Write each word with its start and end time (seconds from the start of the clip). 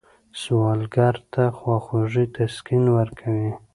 سوالګر 0.41 1.15
ته 1.33 1.43
خواخوږي 1.57 2.25
تسکین 2.35 2.83
ورکوي 2.97 3.51